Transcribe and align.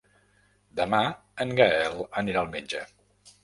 Demà 0.79 1.03
en 1.47 1.53
Gaël 1.61 2.03
anirà 2.25 2.45
al 2.45 2.53
metge. 2.59 2.85